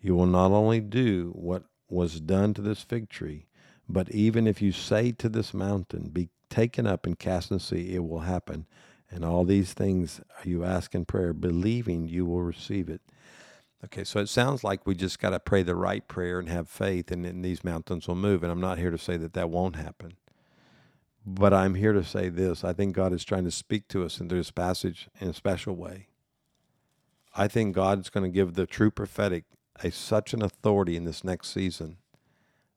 you 0.00 0.14
will 0.14 0.26
not 0.26 0.52
only 0.52 0.80
do 0.80 1.32
what 1.34 1.64
was 1.88 2.20
done 2.20 2.54
to 2.54 2.62
this 2.62 2.82
fig 2.82 3.08
tree, 3.08 3.46
but 3.88 4.10
even 4.10 4.46
if 4.46 4.62
you 4.62 4.72
say 4.72 5.12
to 5.12 5.28
this 5.28 5.52
mountain, 5.52 6.08
Be 6.08 6.28
taken 6.50 6.86
up 6.86 7.06
and 7.06 7.18
cast 7.18 7.50
in 7.50 7.58
the 7.58 7.62
sea, 7.62 7.94
it 7.94 8.06
will 8.06 8.20
happen. 8.20 8.66
And 9.10 9.24
all 9.24 9.44
these 9.44 9.72
things 9.72 10.20
you 10.44 10.64
ask 10.64 10.94
in 10.94 11.04
prayer, 11.04 11.32
believing 11.32 12.08
you 12.08 12.24
will 12.26 12.42
receive 12.42 12.88
it. 12.88 13.02
Okay, 13.84 14.02
so 14.02 14.18
it 14.18 14.28
sounds 14.28 14.64
like 14.64 14.86
we 14.86 14.94
just 14.94 15.18
got 15.18 15.30
to 15.30 15.40
pray 15.40 15.62
the 15.62 15.76
right 15.76 16.06
prayer 16.08 16.38
and 16.38 16.48
have 16.48 16.68
faith, 16.68 17.10
and 17.10 17.24
then 17.24 17.42
these 17.42 17.62
mountains 17.62 18.08
will 18.08 18.14
move. 18.14 18.42
And 18.42 18.50
I'm 18.50 18.60
not 18.60 18.78
here 18.78 18.90
to 18.90 18.98
say 18.98 19.16
that 19.18 19.34
that 19.34 19.50
won't 19.50 19.76
happen. 19.76 20.14
But 21.26 21.52
I'm 21.52 21.74
here 21.74 21.92
to 21.92 22.04
say 22.04 22.28
this 22.28 22.64
I 22.64 22.72
think 22.72 22.94
God 22.94 23.12
is 23.12 23.24
trying 23.24 23.44
to 23.44 23.50
speak 23.50 23.88
to 23.88 24.04
us 24.04 24.20
in 24.20 24.28
this 24.28 24.50
passage 24.50 25.08
in 25.20 25.28
a 25.28 25.34
special 25.34 25.76
way. 25.76 26.08
I 27.36 27.48
think 27.48 27.74
God's 27.74 28.10
going 28.10 28.24
to 28.24 28.34
give 28.34 28.54
the 28.54 28.66
true 28.66 28.90
prophetic 28.90 29.44
a 29.82 29.90
such 29.90 30.32
an 30.32 30.42
authority 30.42 30.96
in 30.96 31.04
this 31.04 31.24
next 31.24 31.50
season 31.50 31.98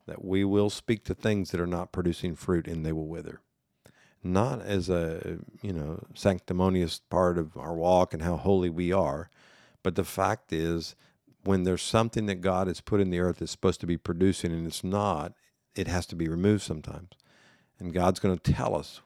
that 0.08 0.24
we 0.24 0.44
will 0.44 0.70
speak 0.70 1.04
to 1.04 1.14
things 1.14 1.50
that 1.50 1.60
are 1.60 1.66
not 1.66 1.92
producing 1.92 2.34
fruit 2.34 2.66
and 2.66 2.84
they 2.84 2.92
will 2.92 3.06
wither. 3.06 3.40
Not 4.22 4.62
as 4.62 4.88
a, 4.88 5.38
you 5.62 5.72
know, 5.72 6.02
sanctimonious 6.14 7.00
part 7.08 7.38
of 7.38 7.56
our 7.56 7.74
walk 7.74 8.12
and 8.12 8.22
how 8.22 8.36
holy 8.36 8.68
we 8.68 8.92
are, 8.92 9.30
but 9.82 9.94
the 9.94 10.04
fact 10.04 10.52
is, 10.52 10.96
when 11.44 11.62
there's 11.62 11.82
something 11.82 12.26
that 12.26 12.40
God 12.40 12.66
has 12.66 12.80
put 12.80 13.00
in 13.00 13.10
the 13.10 13.20
earth 13.20 13.38
that's 13.38 13.52
supposed 13.52 13.80
to 13.80 13.86
be 13.86 13.96
producing 13.96 14.52
and 14.52 14.66
it's 14.66 14.82
not, 14.82 15.34
it 15.74 15.86
has 15.86 16.04
to 16.06 16.16
be 16.16 16.28
removed 16.28 16.62
sometimes. 16.62 17.12
And 17.78 17.94
God's 17.94 18.18
going 18.18 18.36
to 18.36 18.52
tell 18.52 18.74
us 18.74 19.00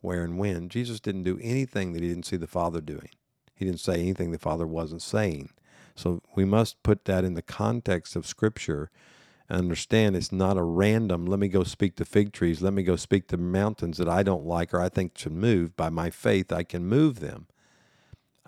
where 0.00 0.24
and 0.24 0.38
when. 0.38 0.68
Jesus 0.68 1.00
didn't 1.00 1.22
do 1.22 1.38
anything 1.40 1.92
that 1.92 2.02
he 2.02 2.08
didn't 2.08 2.26
see 2.26 2.36
the 2.36 2.46
Father 2.46 2.80
doing. 2.80 3.10
He 3.54 3.64
didn't 3.64 3.80
say 3.80 3.94
anything 3.94 4.30
the 4.30 4.38
Father 4.38 4.66
wasn't 4.66 5.02
saying. 5.02 5.50
So 5.94 6.20
we 6.34 6.44
must 6.44 6.82
put 6.82 7.06
that 7.06 7.24
in 7.24 7.34
the 7.34 7.42
context 7.42 8.16
of 8.16 8.26
Scripture 8.26 8.90
understand 9.54 10.16
it's 10.16 10.32
not 10.32 10.56
a 10.56 10.62
random, 10.62 11.26
let 11.26 11.38
me 11.38 11.48
go 11.48 11.62
speak 11.62 11.96
to 11.96 12.04
fig 12.04 12.32
trees, 12.32 12.62
let 12.62 12.72
me 12.72 12.82
go 12.82 12.96
speak 12.96 13.28
to 13.28 13.36
mountains 13.36 13.98
that 13.98 14.08
I 14.08 14.22
don't 14.22 14.44
like 14.44 14.74
or 14.74 14.80
I 14.80 14.88
think 14.88 15.16
should 15.16 15.32
move. 15.32 15.76
By 15.76 15.88
my 15.88 16.10
faith, 16.10 16.52
I 16.52 16.62
can 16.62 16.86
move 16.86 17.20
them. 17.20 17.46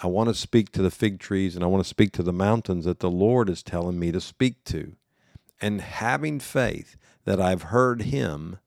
I 0.00 0.06
want 0.06 0.28
to 0.28 0.34
speak 0.34 0.70
to 0.72 0.82
the 0.82 0.90
fig 0.90 1.18
trees 1.18 1.54
and 1.54 1.64
I 1.64 1.68
want 1.68 1.82
to 1.82 1.88
speak 1.88 2.12
to 2.12 2.22
the 2.22 2.32
mountains 2.32 2.84
that 2.84 3.00
the 3.00 3.10
Lord 3.10 3.48
is 3.48 3.62
telling 3.62 3.98
me 3.98 4.12
to 4.12 4.20
speak 4.20 4.62
to. 4.64 4.94
And 5.60 5.80
having 5.80 6.38
faith 6.38 6.96
that 7.24 7.40
I've 7.40 7.62
heard 7.62 8.02
Him 8.02 8.58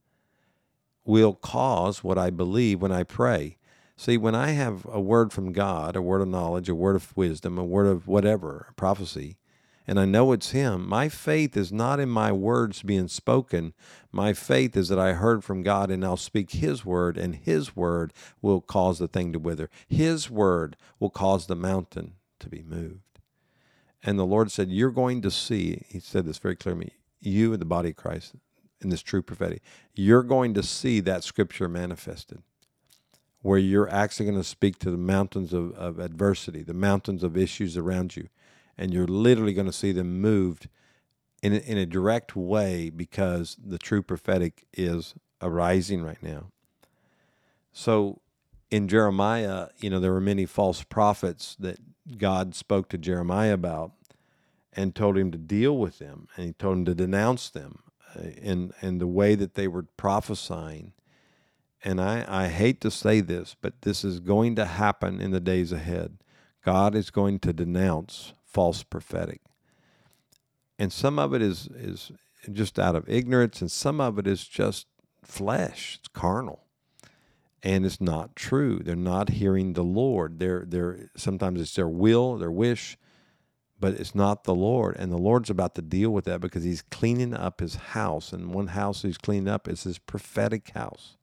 will 1.06 1.34
cause 1.34 2.04
what 2.04 2.18
I 2.18 2.30
believe 2.30 2.82
when 2.82 2.92
I 2.92 3.04
pray. 3.04 3.58
See, 3.96 4.18
when 4.18 4.36
I 4.36 4.50
have 4.50 4.86
a 4.92 5.00
word 5.00 5.32
from 5.32 5.52
God, 5.52 5.96
a 5.96 6.02
word 6.02 6.22
of 6.22 6.28
knowledge, 6.28 6.68
a 6.70 6.76
word 6.76 6.96
of 6.96 7.16
wisdom, 7.16 7.58
a 7.58 7.64
word 7.64 7.88
of 7.88 8.08
whatever, 8.08 8.68
a 8.70 8.74
prophecy, 8.74 9.38
and 9.88 10.00
I 10.00 10.06
know 10.06 10.32
it's 10.32 10.52
Him, 10.52 10.88
my 10.88 11.10
faith 11.10 11.58
is 11.58 11.72
not 11.72 12.00
in 12.00 12.10
my 12.10 12.32
words 12.32 12.84
being 12.84 13.08
spoken. 13.08 13.74
My 14.12 14.34
faith 14.34 14.78
is 14.78 14.90
that 14.90 15.00
I 15.00 15.14
heard 15.14 15.44
from 15.44 15.64
God 15.64 15.90
and 15.90 16.06
I'll 16.06 16.18
speak 16.18 16.52
His 16.52 16.86
word, 16.86 17.18
and 17.18 17.36
His 17.36 17.76
word 17.76 18.14
will 18.42 18.62
cause 18.62 19.00
the 19.00 19.08
thing 19.08 19.34
to 19.34 19.40
wither. 19.40 19.70
His 19.88 20.30
word 20.30 20.78
will 21.00 21.10
cause 21.10 21.48
the 21.48 21.56
mountain 21.56 22.14
to 22.40 22.50
be 22.50 22.62
moved. 22.62 23.20
And 24.04 24.18
the 24.18 24.26
Lord 24.26 24.52
said, 24.52 24.70
You're 24.70 24.92
going 24.92 25.22
to 25.22 25.32
see, 25.32 25.86
He 25.90 26.00
said 26.00 26.26
this 26.26 26.38
very 26.38 26.56
clearly, 26.56 26.94
you 27.20 27.54
in 27.54 27.60
the 27.60 27.66
body 27.66 27.90
of 27.90 27.96
Christ, 27.96 28.36
in 28.82 28.90
this 28.90 29.04
true 29.04 29.22
prophetic, 29.22 29.62
you're 29.94 30.24
going 30.24 30.54
to 30.56 30.64
see 30.64 31.00
that 31.02 31.24
scripture 31.24 31.68
manifested 31.68 32.42
where 33.42 33.58
you're 33.58 33.90
actually 33.90 34.26
going 34.26 34.38
to 34.38 34.44
speak 34.44 34.78
to 34.80 34.92
the 34.92 34.98
mountains 34.98 35.54
of, 35.54 35.74
of 35.74 36.00
adversity, 36.00 36.62
the 36.62 36.74
mountains 36.74 37.24
of 37.24 37.36
issues 37.36 37.76
around 37.76 38.16
you, 38.16 38.28
and 38.82 38.92
you're 38.92 39.06
literally 39.06 39.54
going 39.54 39.68
to 39.68 39.72
see 39.72 39.92
them 39.92 40.20
moved 40.20 40.68
in 41.44 41.54
a, 41.54 41.58
in 41.58 41.78
a 41.78 41.86
direct 41.86 42.36
way 42.36 42.90
because 42.90 43.56
the 43.64 43.78
true 43.78 44.02
prophetic 44.02 44.66
is 44.74 45.14
arising 45.40 46.02
right 46.02 46.22
now. 46.24 46.48
So 47.72 48.22
in 48.72 48.88
Jeremiah, 48.88 49.68
you 49.78 49.92
know, 49.92 50.00
there 50.00 50.12
were 50.12 50.20
many 50.20 50.48
false 50.48 50.82
prophets 50.82 51.56
that 51.60 51.78
God 52.18 52.56
spoke 52.56 52.90
to 52.90 52.98
Jeremiah 52.98 53.54
about 53.54 53.92
and 54.74 54.96
told 54.96 55.16
him 55.16 55.30
to 55.30 55.38
deal 55.38 55.78
with 55.78 56.00
them 56.00 56.28
and 56.36 56.48
he 56.48 56.54
told 56.54 56.80
him 56.80 56.86
to 56.86 56.96
denounce 56.96 57.52
them 57.52 57.84
uh, 58.16 58.30
and 58.42 58.74
and 58.82 59.00
the 59.00 59.06
way 59.06 59.36
that 59.36 59.54
they 59.54 59.68
were 59.68 59.84
prophesying. 59.96 60.94
And 61.84 62.02
I, 62.02 62.26
I 62.28 62.48
hate 62.48 62.82
to 62.82 62.90
say 62.90 63.22
this, 63.22 63.56
but 63.62 63.84
this 63.84 64.04
is 64.04 64.20
going 64.20 64.56
to 64.56 64.66
happen 64.66 65.22
in 65.22 65.30
the 65.30 65.40
days 65.40 65.72
ahead. 65.72 66.18
God 66.66 66.96
is 66.96 67.12
going 67.12 67.38
to 67.40 67.54
denounce 67.54 68.34
false 68.54 68.84
prophetic. 68.84 69.42
And 70.78 70.92
some 70.92 71.20
of 71.20 71.34
it 71.34 71.42
is 71.42 71.68
is 71.74 72.12
just 72.52 72.80
out 72.80 72.96
of 72.96 73.08
ignorance, 73.08 73.62
and 73.62 73.72
some 73.72 74.02
of 74.02 74.18
it 74.18 74.28
is 74.28 74.48
just 74.48 74.88
flesh. 75.24 75.98
It's 76.00 76.08
carnal. 76.08 76.66
And 77.64 77.86
it's 77.86 78.02
not 78.02 78.36
true. 78.36 78.80
They're 78.80 78.96
not 78.96 79.30
hearing 79.30 79.74
the 79.74 79.84
Lord. 79.84 80.40
They're 80.40 80.66
they're 80.68 81.10
sometimes 81.16 81.62
it's 81.62 81.76
their 81.76 81.88
will, 81.88 82.38
their 82.38 82.52
wish, 82.52 82.98
but 83.80 83.94
it's 83.94 84.16
not 84.16 84.46
the 84.46 84.56
Lord. 84.56 84.96
And 84.98 85.12
the 85.12 85.18
Lord's 85.18 85.52
about 85.52 85.76
to 85.76 85.82
deal 85.84 86.10
with 86.10 86.26
that 86.26 86.42
because 86.42 86.64
he's 86.64 86.82
cleaning 86.82 87.36
up 87.36 87.60
his 87.60 87.76
house. 87.76 88.34
And 88.34 88.54
one 88.54 88.68
house 88.68 89.04
he's 89.04 89.20
cleaning 89.20 89.48
up 89.48 89.68
is 89.68 89.84
his 89.84 90.00
prophetic 90.00 90.72
house. 90.72 91.18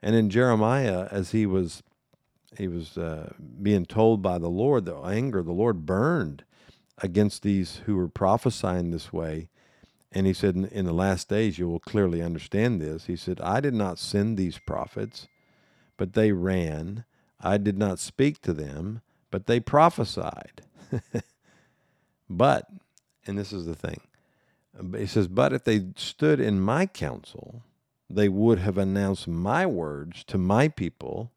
And 0.00 0.14
in 0.14 0.30
Jeremiah, 0.30 1.08
as 1.10 1.32
he 1.32 1.46
was 1.46 1.82
he 2.58 2.68
was 2.68 2.98
uh, 2.98 3.32
being 3.62 3.86
told 3.86 4.22
by 4.22 4.38
the 4.38 4.48
Lord, 4.48 4.84
the 4.84 4.96
anger, 4.96 5.42
the 5.42 5.52
Lord 5.52 5.86
burned 5.86 6.44
against 6.98 7.42
these 7.42 7.82
who 7.86 7.96
were 7.96 8.08
prophesying 8.08 8.90
this 8.90 9.12
way. 9.12 9.48
And 10.12 10.26
he 10.26 10.32
said, 10.34 10.54
in, 10.54 10.66
in 10.66 10.84
the 10.84 10.92
last 10.92 11.28
days, 11.28 11.58
you 11.58 11.68
will 11.68 11.80
clearly 11.80 12.22
understand 12.22 12.80
this. 12.80 13.06
He 13.06 13.16
said, 13.16 13.40
I 13.40 13.60
did 13.60 13.74
not 13.74 13.98
send 13.98 14.36
these 14.36 14.58
prophets, 14.58 15.28
but 15.96 16.12
they 16.12 16.32
ran. 16.32 17.04
I 17.40 17.56
did 17.56 17.78
not 17.78 17.98
speak 17.98 18.42
to 18.42 18.52
them, 18.52 19.00
but 19.30 19.46
they 19.46 19.60
prophesied. 19.60 20.62
But, 22.28 22.66
and 23.26 23.38
this 23.38 23.52
is 23.52 23.66
the 23.66 23.74
thing, 23.74 24.00
he 24.96 25.06
says, 25.06 25.28
but 25.28 25.52
if 25.52 25.64
they 25.64 25.84
stood 25.96 26.40
in 26.40 26.60
my 26.60 26.86
counsel, 26.86 27.62
they 28.08 28.28
would 28.28 28.58
have 28.58 28.78
announced 28.78 29.28
my 29.28 29.66
words 29.66 30.24
to 30.24 30.38
my 30.38 30.68
people 30.68 31.30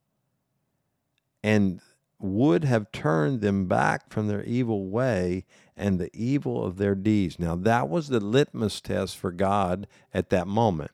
and 1.46 1.80
would 2.18 2.64
have 2.64 2.92
turned 2.92 3.40
them 3.40 3.68
back 3.68 4.10
from 4.10 4.28
their 4.28 4.44
evil 4.46 4.88
way 4.88 5.46
and 5.78 6.00
the 6.00 6.10
evil 6.12 6.66
of 6.66 6.78
their 6.78 6.96
deeds. 6.96 7.38
Now, 7.38 7.56
that 7.56 7.88
was 7.88 8.08
the 8.08 8.20
litmus 8.20 8.82
test 8.82 9.16
for 9.16 9.32
God 9.32 9.86
at 10.12 10.32
that 10.32 10.48
moment. 10.48 10.90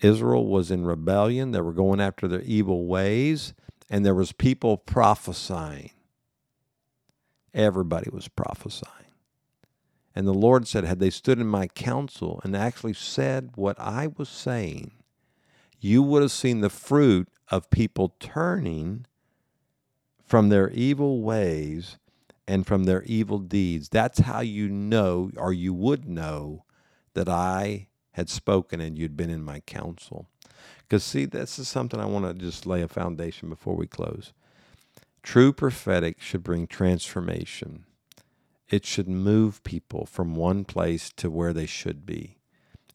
Israel 0.00 0.48
was 0.48 0.72
in 0.72 0.84
rebellion, 0.84 1.52
they 1.52 1.60
were 1.60 1.72
going 1.72 2.00
after 2.00 2.26
their 2.26 2.40
evil 2.40 2.86
ways, 2.86 3.54
and 3.88 4.04
there 4.04 4.14
was 4.14 4.32
people 4.32 4.76
prophesying. 4.76 5.92
Everybody 7.54 8.10
was 8.12 8.26
prophesying. 8.26 8.90
And 10.16 10.26
the 10.26 10.34
Lord 10.34 10.66
said, 10.66 10.82
Had 10.82 10.98
they 10.98 11.10
stood 11.10 11.38
in 11.38 11.46
my 11.46 11.68
counsel 11.68 12.40
and 12.42 12.56
actually 12.56 12.94
said 12.94 13.52
what 13.54 13.78
I 13.78 14.08
was 14.16 14.28
saying, 14.28 14.90
you 15.78 16.02
would 16.02 16.22
have 16.22 16.32
seen 16.32 16.60
the 16.60 16.70
fruit 16.70 17.28
of 17.52 17.70
people 17.70 18.16
turning 18.18 19.06
from 20.34 20.48
their 20.48 20.68
evil 20.70 21.22
ways 21.22 21.96
and 22.48 22.66
from 22.66 22.82
their 22.82 23.04
evil 23.04 23.38
deeds. 23.38 23.88
That's 23.88 24.18
how 24.18 24.40
you 24.40 24.68
know, 24.68 25.30
or 25.36 25.52
you 25.52 25.72
would 25.72 26.08
know, 26.08 26.64
that 27.12 27.28
I 27.28 27.86
had 28.14 28.28
spoken 28.28 28.80
and 28.80 28.98
you'd 28.98 29.16
been 29.16 29.30
in 29.30 29.44
my 29.44 29.60
counsel. 29.60 30.26
Because, 30.78 31.04
see, 31.04 31.24
this 31.24 31.56
is 31.60 31.68
something 31.68 32.00
I 32.00 32.06
want 32.06 32.24
to 32.24 32.34
just 32.34 32.66
lay 32.66 32.82
a 32.82 32.88
foundation 32.88 33.48
before 33.48 33.76
we 33.76 33.86
close. 33.86 34.32
True 35.22 35.52
prophetic 35.52 36.20
should 36.20 36.42
bring 36.42 36.66
transformation. 36.66 37.84
It 38.68 38.84
should 38.84 39.06
move 39.06 39.62
people 39.62 40.04
from 40.04 40.34
one 40.34 40.64
place 40.64 41.10
to 41.10 41.30
where 41.30 41.52
they 41.52 41.66
should 41.66 42.04
be. 42.04 42.38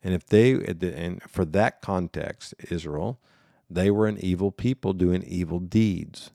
And 0.03 0.13
if 0.13 0.25
they, 0.25 0.55
and 0.55 1.23
for 1.23 1.45
that 1.45 1.81
context, 1.81 2.53
Israel, 2.69 3.17
they 3.69 3.89
were 3.89 4.07
an 4.07 4.17
evil 4.17 4.51
people 4.51 4.91
doing 4.91 5.23
evil 5.23 5.59
deeds. 5.59 6.31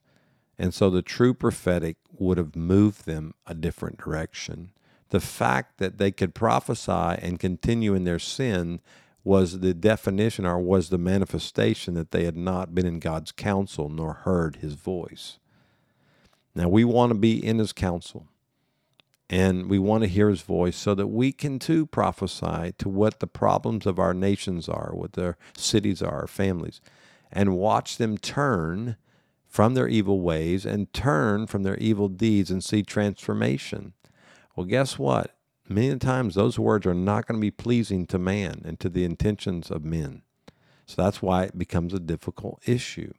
And 0.58 0.72
so 0.72 0.90
the 0.90 1.02
true 1.02 1.34
prophetic 1.34 1.96
would 2.12 2.38
have 2.38 2.54
moved 2.54 3.06
them 3.06 3.34
a 3.46 3.54
different 3.54 3.98
direction. 3.98 4.70
The 5.10 5.20
fact 5.20 5.78
that 5.78 5.98
they 5.98 6.10
could 6.10 6.34
prophesy 6.34 6.90
and 6.90 7.38
continue 7.38 7.94
in 7.94 8.04
their 8.04 8.18
sin 8.18 8.80
was 9.24 9.60
the 9.60 9.74
definition 9.74 10.44
or 10.44 10.58
was 10.58 10.90
the 10.90 10.98
manifestation 10.98 11.94
that 11.94 12.10
they 12.10 12.24
had 12.24 12.36
not 12.36 12.74
been 12.74 12.86
in 12.86 12.98
God's 12.98 13.32
counsel 13.32 13.88
nor 13.88 14.12
heard 14.12 14.56
his 14.56 14.74
voice. 14.74 15.38
Now, 16.54 16.68
we 16.68 16.84
want 16.84 17.10
to 17.10 17.18
be 17.18 17.44
in 17.44 17.58
his 17.58 17.72
counsel 17.72 18.28
and 19.30 19.70
we 19.70 19.78
want 19.78 20.02
to 20.02 20.08
hear 20.08 20.28
his 20.28 20.42
voice 20.42 20.76
so 20.76 20.94
that 20.94 21.06
we 21.06 21.32
can 21.32 21.58
too 21.58 21.86
prophesy 21.86 22.74
to 22.78 22.88
what 22.88 23.20
the 23.20 23.26
problems 23.26 23.86
of 23.86 23.98
our 23.98 24.14
nations 24.14 24.68
are, 24.68 24.92
what 24.94 25.14
their 25.14 25.38
cities 25.56 26.02
are, 26.02 26.20
our 26.20 26.26
families, 26.26 26.80
and 27.32 27.56
watch 27.56 27.96
them 27.96 28.18
turn 28.18 28.96
from 29.54 29.74
their 29.74 29.86
evil 29.86 30.20
ways 30.20 30.66
and 30.66 30.92
turn 30.92 31.46
from 31.46 31.62
their 31.62 31.76
evil 31.76 32.08
deeds 32.08 32.50
and 32.50 32.64
see 32.64 32.82
transformation. 32.82 33.92
Well, 34.56 34.66
guess 34.66 34.98
what? 34.98 35.36
Many 35.68 35.96
times 36.00 36.34
those 36.34 36.58
words 36.58 36.84
are 36.86 36.92
not 36.92 37.28
going 37.28 37.38
to 37.38 37.40
be 37.40 37.52
pleasing 37.52 38.04
to 38.08 38.18
man 38.18 38.62
and 38.64 38.80
to 38.80 38.88
the 38.88 39.04
intentions 39.04 39.70
of 39.70 39.84
men. 39.84 40.22
So 40.86 41.00
that's 41.00 41.22
why 41.22 41.44
it 41.44 41.56
becomes 41.56 41.94
a 41.94 42.00
difficult 42.00 42.62
issue. 42.66 43.12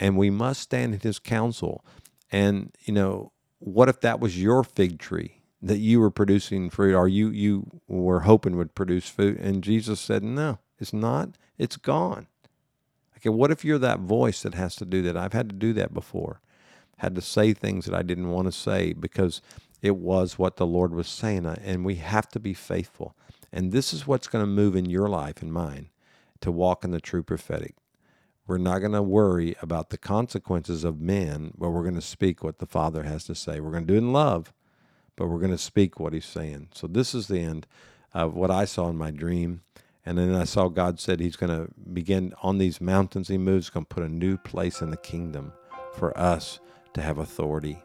And 0.00 0.16
we 0.16 0.28
must 0.28 0.60
stand 0.60 0.94
in 0.94 1.00
his 1.02 1.20
counsel. 1.20 1.84
And, 2.32 2.74
you 2.82 2.92
know, 2.92 3.30
what 3.60 3.88
if 3.88 4.00
that 4.00 4.18
was 4.18 4.42
your 4.42 4.64
fig 4.64 4.98
tree 4.98 5.40
that 5.62 5.78
you 5.78 6.00
were 6.00 6.10
producing 6.10 6.68
fruit 6.68 6.96
or 6.96 7.06
you, 7.06 7.28
you 7.28 7.80
were 7.86 8.20
hoping 8.22 8.56
would 8.56 8.74
produce 8.74 9.08
fruit? 9.08 9.38
And 9.38 9.62
Jesus 9.62 10.00
said, 10.00 10.24
no, 10.24 10.58
it's 10.80 10.92
not. 10.92 11.38
It's 11.58 11.76
gone. 11.76 12.26
Okay, 13.18 13.30
what 13.30 13.50
if 13.50 13.64
you're 13.64 13.78
that 13.78 14.00
voice 14.00 14.42
that 14.42 14.54
has 14.54 14.76
to 14.76 14.84
do 14.84 15.02
that? 15.02 15.16
I've 15.16 15.32
had 15.32 15.48
to 15.48 15.56
do 15.56 15.72
that 15.74 15.92
before. 15.92 16.40
Had 16.98 17.14
to 17.16 17.22
say 17.22 17.52
things 17.52 17.84
that 17.86 17.94
I 17.94 18.02
didn't 18.02 18.30
want 18.30 18.46
to 18.46 18.52
say 18.52 18.92
because 18.92 19.42
it 19.82 19.96
was 19.96 20.38
what 20.38 20.56
the 20.56 20.66
Lord 20.66 20.94
was 20.94 21.08
saying. 21.08 21.46
Uh, 21.46 21.56
and 21.64 21.84
we 21.84 21.96
have 21.96 22.28
to 22.30 22.40
be 22.40 22.54
faithful. 22.54 23.16
And 23.52 23.72
this 23.72 23.92
is 23.92 24.06
what's 24.06 24.28
going 24.28 24.42
to 24.42 24.50
move 24.50 24.76
in 24.76 24.86
your 24.86 25.08
life 25.08 25.42
and 25.42 25.52
mine 25.52 25.90
to 26.40 26.52
walk 26.52 26.84
in 26.84 26.92
the 26.92 27.00
true 27.00 27.22
prophetic. 27.22 27.74
We're 28.46 28.58
not 28.58 28.78
going 28.78 28.92
to 28.92 29.02
worry 29.02 29.56
about 29.60 29.90
the 29.90 29.98
consequences 29.98 30.84
of 30.84 31.00
men, 31.00 31.52
but 31.58 31.70
we're 31.70 31.82
going 31.82 31.94
to 31.94 32.00
speak 32.00 32.42
what 32.42 32.58
the 32.58 32.66
Father 32.66 33.02
has 33.02 33.24
to 33.24 33.34
say. 33.34 33.60
We're 33.60 33.72
going 33.72 33.86
to 33.86 33.92
do 33.92 33.96
it 33.96 33.98
in 33.98 34.12
love, 34.12 34.52
but 35.16 35.26
we're 35.26 35.38
going 35.38 35.50
to 35.50 35.58
speak 35.58 36.00
what 36.00 36.14
He's 36.14 36.24
saying. 36.24 36.68
So, 36.72 36.86
this 36.86 37.14
is 37.14 37.28
the 37.28 37.40
end 37.40 37.66
of 38.14 38.34
what 38.34 38.50
I 38.50 38.64
saw 38.64 38.88
in 38.88 38.96
my 38.96 39.10
dream. 39.10 39.62
And 40.08 40.16
then 40.16 40.34
I 40.34 40.44
saw 40.44 40.68
God 40.68 40.98
said 40.98 41.20
He's 41.20 41.36
going 41.36 41.54
to 41.54 41.70
begin 41.92 42.32
on 42.42 42.56
these 42.56 42.80
mountains 42.80 43.28
He 43.28 43.36
moves, 43.36 43.68
going 43.68 43.84
to 43.84 43.94
put 43.94 44.02
a 44.02 44.08
new 44.08 44.38
place 44.38 44.80
in 44.80 44.88
the 44.88 44.96
kingdom 44.96 45.52
for 45.96 46.16
us 46.18 46.60
to 46.94 47.02
have 47.02 47.18
authority. 47.18 47.82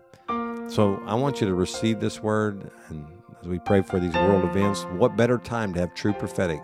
So 0.70 1.04
I 1.06 1.16
want 1.16 1.42
you 1.42 1.48
to 1.48 1.54
receive 1.54 2.00
this 2.00 2.24
word. 2.24 2.72
And 2.88 3.06
as 3.42 3.48
we 3.50 3.60
pray 3.60 3.82
for 3.82 4.00
these 4.00 4.14
world 4.14 4.46
events, 4.46 4.84
what 4.94 5.18
better 5.18 5.38
time 5.38 5.74
to 5.74 5.82
have 5.82 5.94
true 5.96 6.14
prophetic 6.14 6.62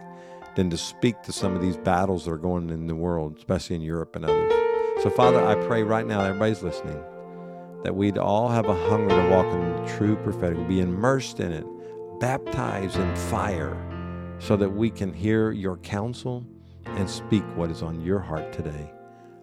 than 0.56 0.70
to 0.70 0.78
speak 0.78 1.22
to 1.24 1.34
some 1.34 1.58
of 1.58 1.62
these 1.62 1.76
battles 1.76 2.24
that 2.24 2.32
are 2.32 2.38
going 2.38 2.70
in 2.70 2.88
the 2.88 2.96
world, 2.96 3.36
especially 3.38 3.76
in 3.76 3.82
Europe 3.82 4.16
and 4.16 4.24
others? 4.24 4.54
So, 5.04 5.10
Father, 5.10 5.46
I 5.46 5.56
pray 5.68 5.84
right 5.84 6.08
now, 6.08 6.22
everybody's 6.22 6.64
listening, 6.64 7.04
that 7.84 7.94
we'd 7.94 8.18
all 8.18 8.48
have 8.48 8.70
a 8.70 8.88
hunger 8.88 9.10
to 9.10 9.30
walk 9.30 9.54
in 9.54 9.98
true 9.98 10.16
prophetic, 10.24 10.66
be 10.70 10.80
immersed 10.80 11.42
in 11.42 11.52
it, 11.52 11.66
baptized 12.22 12.96
in 12.96 13.14
fire 13.18 13.76
so 14.40 14.56
that 14.56 14.70
we 14.70 14.90
can 14.90 15.14
hear 15.14 15.52
your 15.52 15.78
counsel 15.78 16.46
and 16.86 17.10
speak 17.10 17.44
what 17.56 17.70
is 17.70 17.84
on 17.84 18.02
your 18.02 18.20
heart 18.20 18.52
today. 18.52 18.92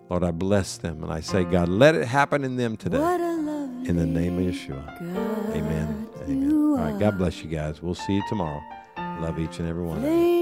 Lord, 0.08 0.24
I 0.24 0.30
bless 0.30 0.78
them 0.78 1.02
and 1.02 1.12
I 1.12 1.20
say, 1.20 1.44
God, 1.44 1.68
let 1.68 1.94
it 1.94 2.06
happen 2.06 2.44
in 2.44 2.56
them 2.56 2.76
today. 2.76 2.98
In 2.98 3.96
the 3.96 4.06
name 4.06 4.38
of 4.38 4.54
Yeshua. 4.54 5.00
Amen. 5.54 6.08
Amen. 6.22 6.52
All 6.52 6.76
right. 6.78 6.98
God 6.98 7.18
bless 7.18 7.42
you 7.42 7.48
guys. 7.50 7.82
We'll 7.82 7.94
see 7.94 8.14
you 8.16 8.22
tomorrow. 8.28 8.62
Love 9.20 9.38
each 9.38 9.58
and 9.58 9.68
every 9.68 9.84
one 9.84 9.98
of 9.98 10.04
you. 10.04 10.36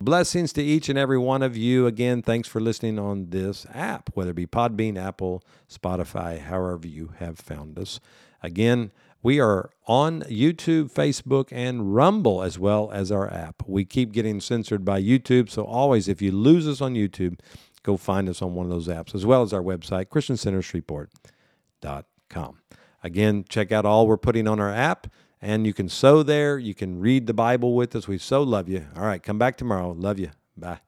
Blessings 0.00 0.52
to 0.54 0.62
each 0.62 0.88
and 0.88 0.98
every 0.98 1.18
one 1.18 1.42
of 1.42 1.56
you. 1.56 1.86
Again, 1.86 2.22
thanks 2.22 2.48
for 2.48 2.60
listening 2.60 2.98
on 2.98 3.30
this 3.30 3.66
app, 3.72 4.10
whether 4.14 4.30
it 4.32 4.34
be 4.34 4.46
Podbean, 4.46 5.00
Apple, 5.00 5.44
Spotify, 5.70 6.40
however 6.40 6.88
you 6.88 7.12
have 7.18 7.38
found 7.38 7.78
us. 7.78 8.00
Again, 8.42 8.90
we 9.22 9.40
are 9.40 9.70
on 9.86 10.22
YouTube, 10.22 10.92
Facebook, 10.92 11.48
and 11.52 11.94
Rumble 11.94 12.42
as 12.42 12.58
well 12.58 12.90
as 12.92 13.12
our 13.12 13.32
app. 13.32 13.62
We 13.66 13.84
keep 13.84 14.12
getting 14.12 14.40
censored 14.40 14.84
by 14.84 15.00
YouTube, 15.00 15.48
so 15.48 15.64
always, 15.64 16.08
if 16.08 16.20
you 16.20 16.32
lose 16.32 16.66
us 16.66 16.80
on 16.80 16.94
YouTube, 16.94 17.38
go 17.82 17.96
find 17.96 18.28
us 18.28 18.42
on 18.42 18.54
one 18.54 18.66
of 18.66 18.72
those 18.72 18.88
apps, 18.88 19.14
as 19.14 19.24
well 19.24 19.42
as 19.42 19.52
our 19.52 19.62
website, 19.62 20.06
ChristianCenterShreveport.com. 20.06 22.58
Again, 23.04 23.44
check 23.48 23.72
out 23.72 23.84
all 23.84 24.06
we're 24.06 24.16
putting 24.16 24.46
on 24.46 24.60
our 24.60 24.72
app, 24.72 25.08
and 25.40 25.66
you 25.66 25.74
can 25.74 25.88
sow 25.88 26.22
there. 26.22 26.58
You 26.58 26.74
can 26.74 27.00
read 27.00 27.26
the 27.26 27.34
Bible 27.34 27.74
with 27.74 27.96
us. 27.96 28.06
We 28.06 28.18
so 28.18 28.42
love 28.42 28.68
you. 28.68 28.86
All 28.96 29.04
right, 29.04 29.22
come 29.22 29.38
back 29.38 29.56
tomorrow. 29.56 29.92
Love 29.92 30.18
you. 30.18 30.30
Bye. 30.56 30.80